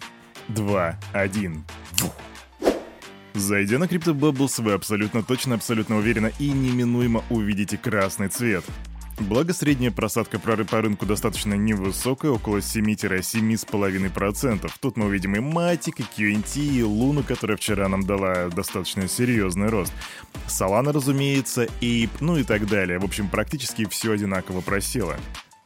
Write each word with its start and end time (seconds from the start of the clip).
2, 0.48 0.98
1. 1.12 1.64
Фух. 1.92 2.14
Зайдя 3.34 3.78
на 3.78 3.84
CryptoBubbles, 3.84 4.62
вы 4.62 4.72
абсолютно 4.72 5.24
точно, 5.24 5.56
абсолютно 5.56 5.96
уверенно 5.96 6.30
и 6.38 6.50
неминуемо 6.50 7.24
увидите 7.30 7.76
красный 7.76 8.28
цвет. 8.28 8.64
Благо, 9.20 9.54
средняя 9.54 9.92
просадка 9.92 10.40
прорыва 10.40 10.66
по 10.66 10.82
рынку 10.82 11.06
достаточно 11.06 11.54
невысокая, 11.54 12.32
около 12.32 12.56
7-7,5%. 12.58 14.68
Тут 14.80 14.96
мы 14.96 15.06
увидим 15.06 15.36
и 15.36 15.38
Matic, 15.38 15.94
и 15.98 16.02
QNT, 16.02 16.58
и 16.58 16.80
Luna, 16.80 17.22
которая 17.22 17.56
вчера 17.56 17.88
нам 17.88 18.04
дала 18.04 18.48
достаточно 18.48 19.06
серьезный 19.08 19.68
рост. 19.68 19.92
Solana, 20.48 20.90
разумеется, 20.92 21.68
Ape, 21.80 22.10
ну 22.20 22.38
и 22.38 22.42
так 22.42 22.66
далее. 22.66 22.98
В 22.98 23.04
общем, 23.04 23.28
практически 23.28 23.86
все 23.88 24.10
одинаково 24.12 24.60
просело. 24.60 25.16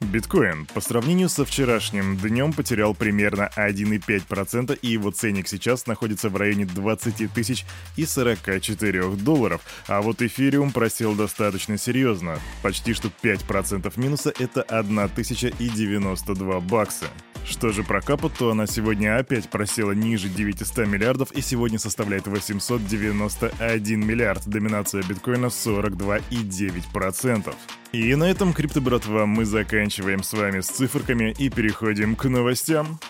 Биткоин 0.00 0.66
по 0.66 0.80
сравнению 0.80 1.28
со 1.28 1.44
вчерашним 1.44 2.16
днем 2.16 2.52
потерял 2.52 2.94
примерно 2.94 3.50
1,5% 3.56 4.78
и 4.80 4.88
его 4.88 5.10
ценник 5.10 5.48
сейчас 5.48 5.86
находится 5.86 6.28
в 6.28 6.36
районе 6.36 6.66
20 6.66 7.32
тысяч 7.32 7.66
и 7.96 8.06
44 8.06 9.16
долларов. 9.16 9.60
А 9.88 10.00
вот 10.00 10.22
эфириум 10.22 10.70
просел 10.70 11.14
достаточно 11.14 11.76
серьезно. 11.76 12.38
Почти 12.62 12.94
что 12.94 13.10
5% 13.22 13.92
минуса 13.98 14.32
это 14.38 14.62
1092 14.62 16.60
бакса. 16.60 17.06
Что 17.48 17.72
же 17.72 17.82
про 17.82 18.00
капу, 18.02 18.28
то 18.28 18.50
она 18.50 18.66
сегодня 18.66 19.18
опять 19.18 19.48
просела 19.48 19.92
ниже 19.92 20.28
900 20.28 20.86
миллиардов 20.86 21.32
и 21.32 21.40
сегодня 21.40 21.78
составляет 21.78 22.26
891 22.26 24.06
миллиард. 24.06 24.46
Доминация 24.46 25.02
биткоина 25.02 25.46
42,9%. 25.46 27.54
И 27.92 28.14
на 28.14 28.24
этом, 28.24 28.52
крипто 28.52 28.82
братва, 28.82 29.24
мы 29.24 29.46
заканчиваем 29.46 30.22
с 30.22 30.34
вами 30.34 30.60
с 30.60 30.66
циферками 30.66 31.34
и 31.38 31.48
переходим 31.48 32.16
к 32.16 32.26
новостям. 32.26 33.00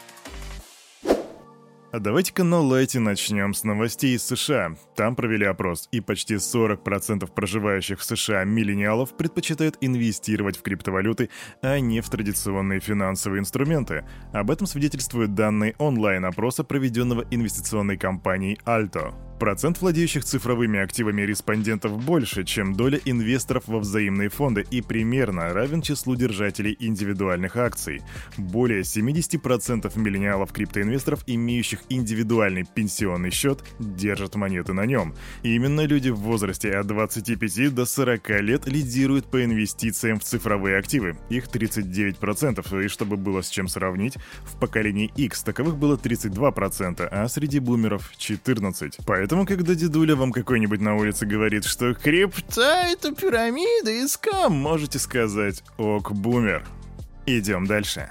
А 1.90 2.00
давайте-ка 2.00 2.44
на 2.44 2.60
лайте 2.60 3.00
начнем 3.00 3.54
с 3.54 3.64
новостей 3.64 4.14
из 4.14 4.22
США. 4.22 4.76
Там 4.94 5.16
провели 5.16 5.46
опрос, 5.46 5.88
и 5.90 6.00
почти 6.00 6.34
40% 6.34 7.26
проживающих 7.32 8.00
в 8.00 8.04
США 8.04 8.44
миллениалов 8.44 9.16
предпочитают 9.16 9.78
инвестировать 9.80 10.58
в 10.58 10.62
криптовалюты, 10.62 11.30
а 11.62 11.80
не 11.80 12.02
в 12.02 12.10
традиционные 12.10 12.80
финансовые 12.80 13.40
инструменты. 13.40 14.04
Об 14.34 14.50
этом 14.50 14.66
свидетельствуют 14.66 15.34
данные 15.34 15.76
онлайн-опроса, 15.78 16.62
проведенного 16.62 17.24
инвестиционной 17.30 17.96
компанией 17.96 18.58
Alto. 18.66 19.27
Процент 19.38 19.80
владеющих 19.80 20.24
цифровыми 20.24 20.80
активами 20.80 21.22
респондентов 21.22 22.04
больше, 22.04 22.42
чем 22.42 22.74
доля 22.74 23.00
инвесторов 23.04 23.68
во 23.68 23.78
взаимные 23.78 24.30
фонды 24.30 24.66
и 24.68 24.82
примерно 24.82 25.52
равен 25.52 25.80
числу 25.80 26.16
держателей 26.16 26.76
индивидуальных 26.80 27.56
акций. 27.56 28.02
Более 28.36 28.80
70% 28.80 29.96
миллениалов 29.96 30.52
криптоинвесторов, 30.52 31.22
имеющих 31.28 31.82
индивидуальный 31.88 32.64
пенсионный 32.64 33.30
счет, 33.30 33.62
держат 33.78 34.34
монеты 34.34 34.72
на 34.72 34.86
нем. 34.86 35.14
И 35.44 35.54
именно 35.54 35.86
люди 35.86 36.08
в 36.08 36.18
возрасте 36.18 36.72
от 36.72 36.88
25 36.88 37.72
до 37.72 37.86
40 37.86 38.40
лет 38.40 38.66
лидируют 38.66 39.30
по 39.30 39.44
инвестициям 39.44 40.18
в 40.18 40.24
цифровые 40.24 40.78
активы. 40.78 41.16
Их 41.30 41.46
39%, 41.46 42.84
и 42.84 42.88
чтобы 42.88 43.16
было 43.16 43.42
с 43.42 43.50
чем 43.50 43.68
сравнить, 43.68 44.16
в 44.42 44.58
поколении 44.58 45.12
X 45.14 45.44
таковых 45.44 45.76
было 45.76 45.96
32%, 45.96 47.06
а 47.08 47.28
среди 47.28 47.60
бумеров 47.60 48.10
14%. 48.18 49.00
Поэтому 49.06 49.27
Поэтому, 49.28 49.44
когда 49.44 49.74
дедуля 49.74 50.16
вам 50.16 50.32
какой-нибудь 50.32 50.80
на 50.80 50.96
улице 50.96 51.26
говорит, 51.26 51.66
что 51.66 51.92
крипта— 51.92 52.86
это 52.90 53.14
пирамида 53.14 53.90
и 53.90 54.08
скам, 54.08 54.54
можете 54.54 54.98
сказать 54.98 55.62
«ок, 55.76 56.12
бумер». 56.12 56.64
Идем 57.26 57.66
дальше. 57.66 58.08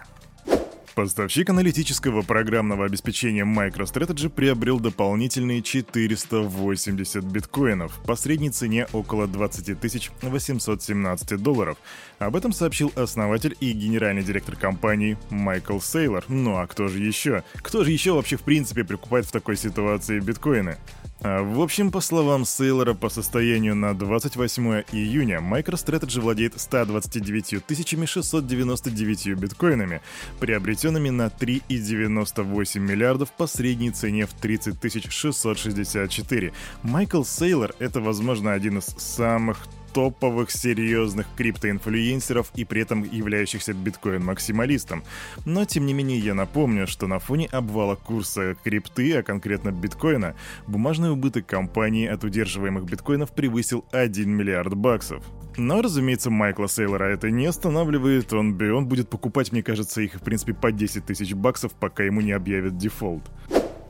Поставщик 0.94 1.50
аналитического 1.50 2.22
программного 2.22 2.86
обеспечения 2.86 3.46
MicroStrategy 3.46 4.30
приобрел 4.30 4.80
дополнительные 4.80 5.64
480 5.64 7.24
биткоинов 7.24 8.00
по 8.06 8.16
средней 8.16 8.52
цене 8.52 8.88
около 8.94 9.28
20 9.28 9.78
817 10.22 11.42
долларов. 11.42 11.78
Об 12.20 12.36
этом 12.36 12.52
сообщил 12.52 12.92
основатель 12.96 13.56
и 13.60 13.72
генеральный 13.72 14.24
директор 14.24 14.56
компании 14.56 15.18
Майкл 15.32 15.80
Сейлор. 15.80 16.24
Ну 16.28 16.58
а 16.58 16.68
кто 16.68 16.88
же 16.88 17.00
еще? 17.00 17.44
Кто 17.56 17.84
же 17.84 17.92
еще 17.92 18.14
вообще 18.14 18.38
в 18.38 18.42
принципе 18.42 18.84
прикупает 18.84 19.26
в 19.26 19.32
такой 19.32 19.56
ситуации 19.56 20.20
биткоины? 20.20 20.78
А, 21.22 21.42
в 21.42 21.62
общем, 21.62 21.92
по 21.92 22.00
словам 22.00 22.46
Сейлора, 22.46 22.94
по 22.94 23.10
состоянию 23.10 23.76
на 23.76 23.98
28 23.98 24.84
июня 24.92 25.40
MicroStrategy 25.40 26.22
владеет 26.22 26.60
129 26.60 27.64
699 28.08 29.28
биткоинами, 29.40 30.02
приобретенными 30.40 31.10
на 31.10 31.28
3,98 31.28 32.80
миллиардов 32.80 33.32
по 33.32 33.48
средней 33.48 33.92
цене 33.92 34.28
в 34.28 34.34
30 34.34 35.12
664. 35.12 36.54
Майкл 36.84 37.24
Сейлор— 37.24 37.74
это, 37.80 38.00
возможно, 38.00 38.54
один 38.54 38.78
из 38.78 38.86
самых 38.98 39.68
топовых 39.98 40.52
серьезных 40.52 41.26
криптоинфлюенсеров 41.36 42.52
и 42.54 42.66
при 42.66 42.84
этом 42.84 43.02
являющихся 43.02 43.74
биткоин-максималистом. 43.74 45.02
Но 45.44 45.66
тем 45.66 45.88
не 45.88 45.94
менее 45.96 46.20
я 46.20 46.36
напомню, 46.36 46.86
что 46.86 47.08
на 47.08 47.18
фоне 47.18 47.48
обвала 47.48 47.96
курса 47.96 48.56
крипты, 48.64 49.18
а 49.18 49.24
конкретно 49.24 49.72
биткоина, 49.72 50.36
бумажный 50.68 51.12
убыток 51.12 51.48
компании 51.48 52.08
от 52.08 52.24
удерживаемых 52.24 52.84
биткоинов 52.86 53.32
превысил 53.32 53.86
1 53.92 54.30
миллиард 54.30 54.76
баксов. 54.76 55.24
Но, 55.58 55.82
разумеется, 55.82 56.30
Майкла 56.30 56.68
Сейлора 56.68 57.06
это 57.06 57.32
не 57.32 57.48
останавливает, 57.48 58.32
он, 58.32 58.62
он 58.62 58.86
будет 58.86 59.10
покупать, 59.10 59.52
мне 59.52 59.64
кажется, 59.64 60.02
их 60.02 60.14
в 60.14 60.20
принципе 60.20 60.54
по 60.54 60.72
10 60.72 61.08
тысяч 61.08 61.34
баксов, 61.34 61.74
пока 61.74 62.04
ему 62.04 62.22
не 62.22 62.34
объявят 62.34 62.78
дефолт. 62.78 63.24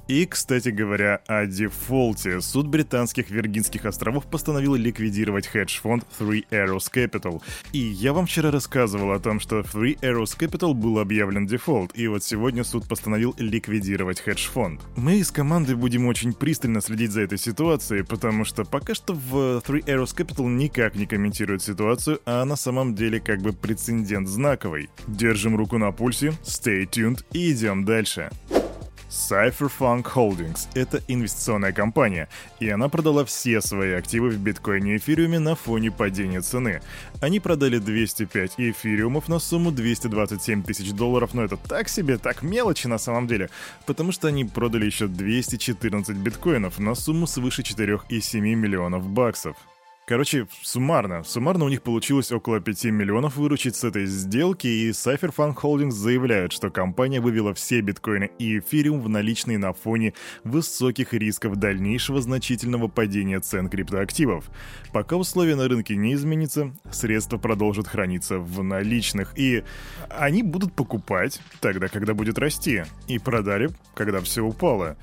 И, 0.08 0.26
кстати 0.26 0.70
говоря, 0.70 1.22
о 1.28 1.46
дефолте. 1.46 2.40
Суд 2.40 2.68
британских 2.68 3.30
Виргинских 3.30 3.86
островов 3.86 4.26
постановил 4.26 4.76
ликвидировать 4.76 5.48
хедж-фонд 5.48 6.06
Three 6.18 6.46
Arrows 6.50 6.90
Capital. 6.94 7.42
И 7.74 7.80
я 7.80 8.14
вам 8.14 8.26
вчера 8.26 8.50
рассказывал 8.50 9.12
о 9.12 9.20
том, 9.20 9.42
что 9.42 9.60
Three 9.60 10.00
Arrows 10.00 10.38
Capital 10.38 10.74
был 10.74 11.00
объявлен 11.00 11.46
дефолт, 11.46 11.92
и 11.94 12.08
вот 12.08 12.24
сегодня 12.24 12.64
суд 12.64 12.88
постановил 12.88 13.36
ликвидировать 13.38 14.22
хедж-фонд. 14.22 14.82
Мы 14.96 15.18
из 15.18 15.32
команды 15.32 15.76
будем 15.76 16.08
очень 16.08 16.34
пристально 16.34 16.80
следить 16.80 17.12
за 17.12 17.22
этой 17.22 17.38
ситуацией, 17.38 18.04
потому 18.04 18.46
что 18.46 18.64
пока 18.64 18.96
что 18.96 19.14
в 19.14 19.62
Three 19.68 19.84
Arrows 19.86 20.16
Capital 20.16 20.48
никак 20.48 20.96
не 20.96 21.06
комментирует 21.06 21.62
ситуацию, 21.62 22.22
а 22.26 22.46
на 22.46 22.56
самом 22.56 22.96
деле 22.96 23.20
как 23.20 23.42
бы 23.42 23.52
прецедент 23.52 24.30
знаковый. 24.30 24.90
Держим 25.08 25.58
руку 25.58 25.78
на 25.78 25.92
пульсе, 25.92 26.34
stay 26.44 26.90
tuned 26.90 27.26
и 27.34 27.52
идем 27.52 27.84
дальше. 27.84 28.30
Cypherpunk 29.10 30.04
Holdings— 30.14 30.68
это 30.74 31.02
инвестиционная 31.08 31.72
компания, 31.72 32.28
и 32.60 32.70
она 32.70 32.90
продала 32.90 33.24
все 33.24 33.62
свои 33.62 33.94
активы 33.94 34.30
в 34.30 34.38
биткоине 34.38 34.96
и 34.96 34.98
эфириуме 34.98 35.40
на 35.40 35.56
фоне 35.56 35.92
падения 35.92 36.42
цены. 36.42 36.82
Они 37.22 37.40
продали 37.40 37.78
205 37.78 38.56
эфириумов 38.58 39.30
на 39.30 39.40
сумму 39.40 39.72
227 39.72 40.64
тысяч 40.64 40.92
долларов, 40.92 41.34
но 41.34 41.44
это 41.44 41.56
так 41.56 41.88
себе, 41.88 42.18
так 42.18 42.42
мелочи 42.42 42.88
на 42.88 42.98
самом 42.98 43.28
деле, 43.28 43.50
потому 43.86 44.12
что 44.12 44.28
они 44.28 44.44
продали 44.44 44.86
еще 44.86 45.08
214 45.08 46.16
биткоинов 46.18 46.78
на 46.78 46.94
сумму 46.94 47.28
свыше 47.28 47.62
4,7 47.62 48.40
миллионов 48.40 49.08
баксов. 49.08 49.56
Короче, 50.08 50.48
суммарно. 50.64 51.26
Суммарно 51.26 51.66
у 51.66 51.68
них 51.68 51.82
получилось 51.82 52.32
около 52.32 52.62
5 52.62 52.86
миллионов 52.86 53.36
выручить 53.36 53.76
с 53.76 53.84
этой 53.84 54.06
сделки, 54.06 54.66
и 54.66 54.92
Cypherpunk 54.92 55.56
Holdings 55.56 55.92
заявляют, 55.92 56.54
что 56.54 56.70
компания 56.70 57.20
вывела 57.20 57.54
все 57.54 57.82
биткоины 57.82 58.32
и 58.40 58.60
эфириум 58.60 59.02
в 59.02 59.10
наличные 59.10 59.58
на 59.58 59.74
фоне 59.74 60.14
высоких 60.46 61.12
рисков 61.12 61.58
дальнейшего 61.58 62.22
значительного 62.22 62.88
падения 62.88 63.42
цен 63.42 63.68
криптоактивов. 63.68 64.46
Пока 64.94 65.18
условия 65.18 65.58
на 65.58 65.68
рынке 65.68 65.98
не 65.98 66.14
изменятся, 66.14 66.72
средства 66.90 67.38
продолжат 67.38 67.90
храниться 67.90 68.40
в 68.40 68.64
наличных, 68.64 69.38
и 69.38 69.66
они 70.10 70.42
будут 70.42 70.72
покупать 70.72 71.42
тогда, 71.60 71.90
когда 71.90 72.14
будет 72.14 72.40
расти, 72.40 72.86
и 73.10 73.20
продали, 73.20 73.72
когда 73.94 74.22
все 74.22 74.42
упало. 74.42 74.96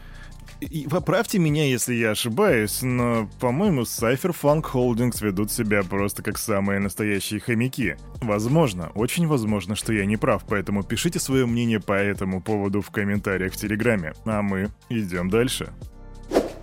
И 0.71 0.89
поправьте 0.89 1.39
меня, 1.39 1.65
если 1.67 1.95
я 1.95 2.11
ошибаюсь, 2.11 2.83
но, 2.83 3.29
по-моему, 3.41 3.83
Cypherpunk 3.83 4.65
Holdings 4.73 5.25
ведут 5.25 5.51
себя 5.51 5.83
просто 5.83 6.23
как 6.23 6.39
самые 6.39 6.81
настоящие 6.81 7.41
хомяки. 7.41 7.97
Возможно, 8.21 8.91
очень 8.95 9.27
возможно, 9.27 9.77
что 9.77 9.93
я 9.93 10.07
не 10.07 10.17
прав, 10.17 10.45
поэтому 10.49 10.83
пишите 10.83 11.19
свое 11.19 11.47
мнение 11.47 11.81
по 11.81 11.93
этому 11.93 12.41
поводу 12.41 12.81
в 12.81 12.91
комментариях 12.91 13.53
в 13.53 13.57
Телеграме, 13.57 14.15
а 14.25 14.43
мы 14.43 14.71
идем 14.89 15.31
дальше. 15.31 15.73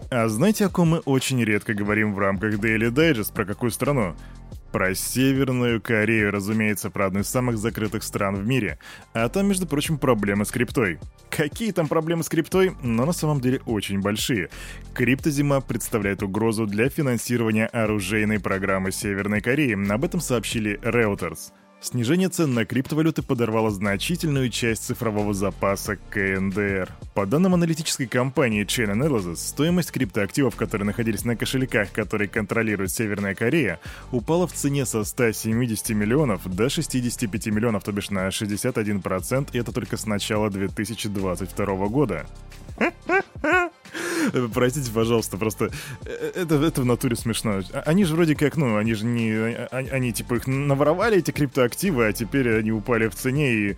А 0.10 0.28
знаете, 0.28 0.66
о 0.66 0.70
ком 0.70 0.90
мы 0.90 1.00
очень 1.00 1.42
редко 1.44 1.74
говорим 1.74 2.14
в 2.14 2.20
рамках 2.20 2.56
Daily 2.56 2.92
Digest, 2.92 3.34
про 3.34 3.46
какую 3.46 3.72
страну? 3.72 4.16
Про 4.72 4.96
Северную 4.96 5.82
Корею, 5.82 6.32
разумеется, 6.32 6.90
про 6.90 7.08
одну 7.08 7.20
из 7.20 7.28
самых 7.28 7.58
закрытых 7.58 8.04
стран 8.04 8.36
в 8.36 8.46
мире. 8.46 8.80
А 9.14 9.28
там, 9.28 9.48
между 9.48 9.68
прочим, 9.68 9.98
проблемы 9.98 10.46
с 10.46 10.52
криптой. 10.52 11.00
Какие 11.30 11.72
там 11.72 11.88
проблемы 11.88 12.24
с 12.24 12.30
криптой? 12.30 12.76
Но 12.82 13.06
на 13.06 13.14
самом 13.14 13.42
деле 13.42 13.62
очень 13.66 14.00
большие. 14.00 14.50
Криптозима 14.94 15.62
представляет 15.62 16.24
угрозу 16.24 16.66
для 16.68 16.90
финансирования 16.90 17.68
оружейной 17.68 18.40
программы 18.40 18.92
Северной 18.92 19.42
Кореи. 19.42 19.92
Об 19.92 20.06
этом 20.06 20.22
сообщили 20.22 20.80
Reuters. 20.82 21.52
Снижение 21.82 22.30
цен 22.30 22.54
на 22.54 22.64
криптовалюты 22.64 23.24
подорвало 23.24 23.72
значительную 23.72 24.52
часть 24.52 24.84
цифрового 24.84 25.34
запаса 25.34 25.96
КНДР. 26.12 26.88
По 27.16 27.26
данным 27.26 27.56
аналитической 27.56 28.06
компании 28.06 28.64
Chain 28.64 28.94
Analysis, 28.94 29.38
стоимость 29.38 29.92
криптоактивов, 29.92 30.56
которые 30.56 30.86
находились 30.86 31.26
на 31.26 31.36
кошельках, 31.36 31.92
которые 31.92 32.28
контролирует 32.28 32.92
Северная 32.92 33.34
Корея, 33.34 33.80
упала 34.12 34.46
в 34.46 34.54
цене 34.54 34.86
со 34.86 35.04
170 35.04 35.90
миллионов 35.90 36.48
до 36.48 36.70
65 36.70 37.48
миллионов, 37.48 37.84
то 37.84 37.92
бишь 37.92 38.12
на 38.12 38.28
61%, 38.28 39.50
и 39.52 39.58
это 39.58 39.72
только 39.72 39.98
с 39.98 40.06
начала 40.06 40.52
2022 40.52 41.88
года. 41.88 42.28
Простите, 44.54 44.92
пожалуйста, 44.92 45.38
просто 45.38 45.72
э, 46.06 46.32
это, 46.36 46.56
это 46.56 46.82
в 46.82 46.86
натуре 46.86 47.16
смешно. 47.16 47.62
А, 47.74 47.82
они 47.86 48.04
же 48.04 48.16
вроде 48.16 48.36
как, 48.36 48.58
ну, 48.58 48.78
они 48.78 48.94
же 48.94 49.06
не... 49.06 49.32
А, 49.32 49.68
они, 49.72 49.90
они 49.90 50.14
типа 50.14 50.36
их 50.36 50.48
наворовали, 50.48 51.18
эти 51.18 51.32
криптоактивы, 51.32 52.08
а 52.08 52.14
теперь 52.14 52.58
они 52.58 52.72
упали 52.72 53.08
в 53.08 53.16
цене 53.16 53.54
и... 53.54 53.78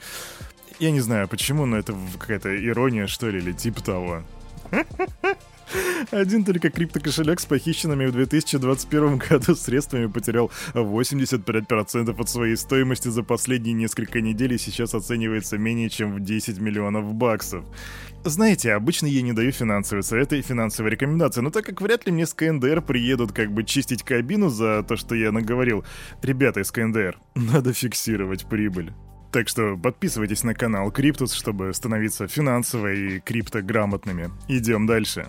Я 0.80 0.92
не 0.92 1.00
знаю 1.02 1.28
почему, 1.28 1.66
но 1.66 1.78
это 1.78 1.96
какая-то 2.18 2.50
ирония, 2.66 3.08
что 3.08 3.30
ли, 3.30 3.40
или 3.40 3.52
типа 3.52 3.84
того. 3.84 4.24
Один 6.12 6.44
только 6.44 6.70
криптокошелек 6.70 7.40
с 7.40 7.46
похищенными 7.46 8.06
в 8.06 8.12
2021 8.12 9.18
году 9.18 9.56
средствами 9.56 10.08
потерял 10.08 10.52
85% 10.74 12.20
от 12.20 12.30
своей 12.30 12.56
стоимости 12.58 13.08
за 13.08 13.24
последние 13.24 13.74
несколько 13.74 14.22
недель 14.22 14.54
и 14.54 14.58
сейчас 14.58 14.94
оценивается 14.94 15.58
менее 15.58 15.90
чем 15.90 16.16
в 16.16 16.20
10 16.20 16.60
миллионов 16.60 17.14
баксов. 17.14 17.64
Знаете, 18.26 18.74
обычно 18.74 19.08
я 19.08 19.22
не 19.22 19.34
даю 19.34 19.52
финансовые 19.52 20.04
советы 20.04 20.40
и 20.40 20.42
финансовые 20.42 20.92
рекомендации, 20.92 21.42
но 21.42 21.50
так 21.50 21.66
как 21.66 21.82
вряд 21.82 22.06
ли 22.06 22.12
мне 22.12 22.26
с 22.26 22.34
КНДР 22.34 22.82
приедут 22.82 23.34
как 23.34 23.52
бы 23.52 23.64
чистить 23.64 24.04
кабину 24.04 24.50
за 24.50 24.84
то, 24.84 24.96
что 24.96 25.16
я 25.16 25.32
наговорил, 25.32 25.84
ребята 26.22 26.62
из 26.62 26.72
КНДР, 26.72 27.20
надо 27.36 27.74
фиксировать 27.74 28.46
прибыль. 28.46 28.94
Так 29.34 29.50
что 29.50 29.76
подписывайтесь 29.76 30.44
на 30.44 30.54
канал 30.54 30.92
Криптус, 30.92 31.34
чтобы 31.34 31.74
становиться 31.74 32.28
финансово 32.28 32.94
и 32.94 33.20
криптограмотными. 33.20 34.30
Идем 34.48 34.86
дальше. 34.86 35.28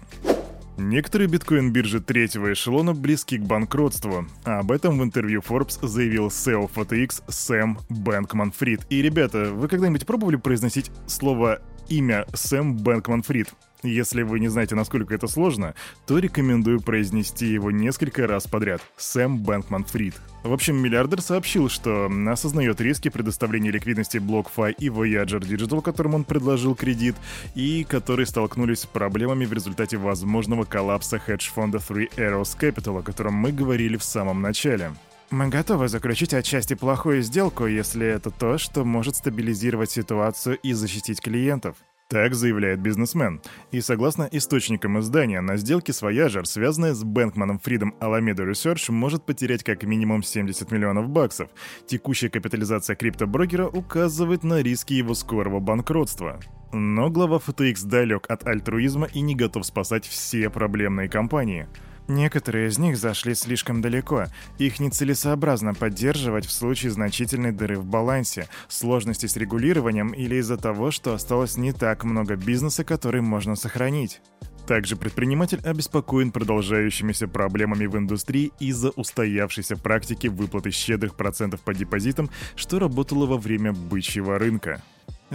Некоторые 0.77 1.27
биткоин-биржи 1.27 2.01
третьего 2.01 2.53
эшелона 2.53 2.93
близки 2.93 3.39
к 3.39 3.43
банкротству. 3.43 4.27
А 4.45 4.59
об 4.59 4.73
этом 4.73 4.99
в 4.99 5.03
интервью 5.03 5.41
Forbes 5.41 5.79
заявил 5.87 6.27
CEO 6.27 6.71
FTX 6.71 7.23
Сэм 7.29 7.79
Бэнкман 7.89 8.53
Фрид. 8.53 8.83
И, 8.91 9.01
ребята, 9.01 9.51
вы 9.55 9.69
когда-нибудь 9.69 10.05
пробовали 10.05 10.37
произносить 10.37 10.91
слово 11.07 11.63
имя 11.89 12.27
Сэм 12.35 12.77
Бэнкман 12.77 13.23
Фрид? 13.23 13.55
Если 13.85 14.23
вы 14.23 14.41
не 14.41 14.49
знаете, 14.49 14.75
насколько 14.75 15.15
это 15.15 15.29
сложно, 15.29 15.75
то 16.07 16.19
рекомендую 16.19 16.81
произнести 16.81 17.47
его 17.47 17.71
несколько 17.71 18.27
раз 18.27 18.47
подряд. 18.47 18.81
Сэм 18.97 19.43
Бэнкман 19.43 19.85
Фрид. 19.85 20.15
В 20.43 20.53
общем, 20.53 20.77
миллиардер 20.77 21.21
сообщил, 21.21 21.69
что 21.69 22.11
осознает 22.29 22.81
риски 22.81 23.11
предоставления 23.11 23.71
ликвидности 23.71 24.17
BlockFi 24.17 24.77
и 24.79 24.89
Voyager 24.89 25.41
Digital, 25.41 25.83
которым 25.83 26.15
он 26.15 26.25
предложил 26.25 26.75
кредит, 26.75 27.15
и 27.55 27.85
которые 27.85 28.25
столкнулись 28.25 28.81
с 28.81 28.87
проблемами 28.87 29.45
в 29.45 29.53
результате 29.53 29.99
возможного 29.99 30.65
коллапса 30.65 31.19
хедж-фонда 31.19 31.79
Three 31.79 32.09
Arrows 32.17 32.59
Capital, 32.59 33.01
о 33.01 33.03
котором 33.03 33.35
мы 33.35 33.53
говорили 33.53 33.99
в 33.99 34.05
самом 34.05 34.41
начале. 34.41 34.93
Мы 35.31 35.49
готовы 35.49 35.89
заключить 35.89 36.33
отчасти 36.33 36.75
плохую 36.75 37.23
сделку, 37.23 37.67
если 37.67 38.07
это 38.07 38.31
то, 38.31 38.57
что 38.57 38.85
может 38.85 39.17
стабилизировать 39.17 39.91
ситуацию 39.91 40.59
и 40.59 40.73
защитить 40.73 41.21
клиентов. 41.21 41.77
Так 42.15 42.33
заявляет 42.37 42.79
бизнесмен. 42.79 43.41
И 43.73 43.81
согласно 43.81 44.29
источникам 44.31 45.01
издания, 45.01 45.41
на 45.41 45.57
сделке 45.57 45.93
с 45.93 46.01
Voyager, 46.01 46.45
связанная 46.45 46.95
с 46.95 47.03
Бэнкманом 47.03 47.59
Фридом 47.59 47.97
Alameda 48.01 48.49
Research, 48.49 48.93
может 48.93 49.27
потерять 49.27 49.65
как 49.65 49.83
минимум 49.83 50.23
70 50.23 50.71
миллионов 50.71 51.09
баксов. 51.09 51.51
Текущая 51.89 52.29
капитализация 52.29 52.95
криптоброкера 52.95 53.67
указывает 53.67 54.45
на 54.45 54.63
риски 54.63 54.95
его 54.95 55.15
скорого 55.15 55.59
банкротства. 55.59 56.39
Но 56.73 57.11
глава 57.11 57.39
FTX 57.45 57.85
далек 57.85 58.31
от 58.31 58.47
альтруизма 58.47 59.09
и 59.13 59.21
не 59.21 59.35
готов 59.35 59.67
спасать 59.67 60.07
все 60.07 60.51
проблемные 60.51 61.09
компании. 61.09 61.67
Некоторые 62.07 62.69
из 62.69 62.79
них 62.79 62.99
зашли 62.99 63.35
слишком 63.35 63.81
далеко. 63.81 64.27
Их 64.59 64.79
нецелесообразно 64.79 65.73
поддерживать 65.73 66.45
в 66.45 66.51
случае 66.51 66.93
значительной 66.93 67.53
дыры 67.53 67.79
в 67.79 67.87
балансе, 67.87 68.47
сложности 68.69 69.27
с 69.27 69.37
регулированием 69.37 70.09
или 70.11 70.37
из-за 70.37 70.59
того, 70.59 70.91
что 70.91 71.15
осталось 71.15 71.57
не 71.57 71.73
так 71.73 72.05
много 72.05 72.37
бизнеса, 72.37 72.85
который 72.85 73.23
можно 73.23 73.57
сохранить. 73.57 74.21
Также 74.67 74.97
предприниматель 74.97 75.61
обеспокоен 75.65 76.31
продолжающимися 76.31 77.29
проблемами 77.29 77.87
в 77.87 77.97
индустрии 77.97 78.53
из-за 78.61 78.91
устоявшейся 78.91 79.77
практики 79.77 80.27
выплаты 80.27 80.71
щедрых 80.71 81.17
процентов 81.17 81.61
по 81.61 81.75
депозитам, 81.75 82.31
что 82.55 82.79
работало 82.79 83.27
во 83.27 83.39
время 83.39 83.73
бычьего 83.73 84.39
рынка. 84.39 84.83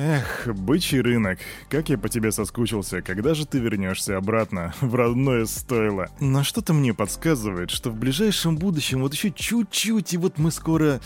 Эх, 0.01 0.48
бычий 0.48 1.01
рынок, 1.01 1.40
как 1.68 1.90
я 1.90 1.98
по 1.98 2.07
тебе 2.07 2.31
соскучился, 2.31 3.01
когда 3.01 3.34
же 3.34 3.46
ты 3.46 3.60
вернешься 3.60 4.16
обратно, 4.16 4.74
в 4.80 4.96
родное 4.96 5.46
стойло. 5.46 6.07
Но 6.22 6.42
что-то 6.46 6.72
мне 6.72 6.94
подсказывает, 6.94 7.69
что 7.69 7.90
в 7.90 7.96
ближайшем 7.96 8.56
будущем 8.56 9.01
вот 9.01 9.13
еще 9.13 9.30
чуть-чуть, 9.30 10.13
и 10.13 10.18
вот 10.18 10.38
мы 10.38 10.51
скоро... 10.51 11.01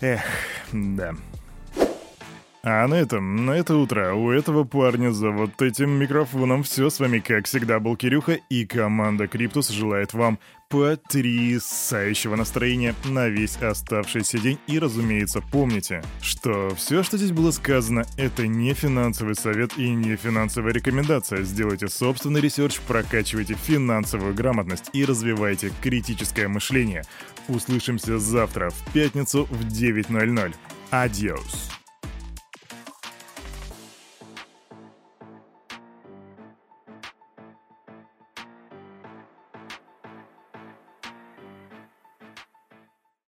Эх, 0.00 0.22
да. 0.72 1.14
А 2.68 2.84
на 2.88 2.94
этом, 2.94 3.46
на 3.46 3.52
это 3.52 3.76
утро 3.76 4.14
у 4.14 4.32
этого 4.32 4.64
парня 4.64 5.12
за 5.12 5.30
вот 5.30 5.62
этим 5.62 5.88
микрофоном 5.90 6.64
все 6.64 6.90
с 6.90 6.98
вами, 6.98 7.20
как 7.20 7.46
всегда, 7.46 7.78
был 7.78 7.94
Кирюха, 7.94 8.40
и 8.50 8.66
команда 8.66 9.28
Криптус 9.28 9.68
желает 9.68 10.14
вам 10.14 10.40
потрясающего 10.68 12.34
настроения 12.34 12.96
на 13.04 13.28
весь 13.28 13.56
оставшийся 13.58 14.40
день. 14.40 14.58
И, 14.66 14.80
разумеется, 14.80 15.42
помните, 15.52 16.02
что 16.20 16.74
все, 16.74 17.04
что 17.04 17.16
здесь 17.18 17.30
было 17.30 17.52
сказано, 17.52 18.04
это 18.16 18.48
не 18.48 18.74
финансовый 18.74 19.36
совет 19.36 19.78
и 19.78 19.88
не 19.88 20.16
финансовая 20.16 20.72
рекомендация. 20.72 21.44
Сделайте 21.44 21.86
собственный 21.86 22.40
research, 22.40 22.80
прокачивайте 22.80 23.54
финансовую 23.54 24.34
грамотность 24.34 24.90
и 24.92 25.04
развивайте 25.04 25.70
критическое 25.82 26.48
мышление. 26.48 27.04
Услышимся 27.46 28.18
завтра 28.18 28.70
в 28.70 28.92
пятницу 28.92 29.44
в 29.44 29.68
9.00. 29.68 30.52
Адиос. 30.90 31.75